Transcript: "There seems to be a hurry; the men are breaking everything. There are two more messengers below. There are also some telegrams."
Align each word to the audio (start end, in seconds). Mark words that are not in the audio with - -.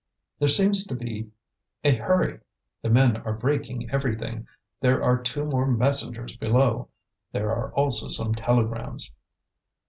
"There 0.39 0.47
seems 0.47 0.83
to 0.87 0.95
be 0.95 1.29
a 1.83 1.95
hurry; 1.95 2.39
the 2.81 2.89
men 2.89 3.17
are 3.17 3.35
breaking 3.37 3.91
everything. 3.91 4.47
There 4.79 5.03
are 5.03 5.21
two 5.21 5.45
more 5.45 5.67
messengers 5.67 6.35
below. 6.35 6.87
There 7.33 7.51
are 7.51 7.71
also 7.75 8.07
some 8.07 8.33
telegrams." 8.33 9.11